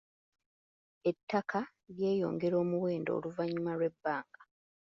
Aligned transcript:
Ettaka 1.09 1.59
lyeyongera 1.95 2.55
omuwendo 2.63 3.09
oluvannyuma 3.17 3.71
lw'ebbanga. 3.77 4.41